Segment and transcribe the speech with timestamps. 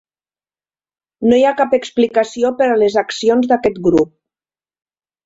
[1.31, 4.11] No hi ha cap explicació per a les accions d'aquest grup.